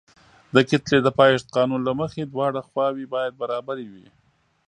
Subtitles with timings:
[0.55, 4.07] د کتلې د پایښت قانون له مخې دواړه خواوې باید برابرې وي.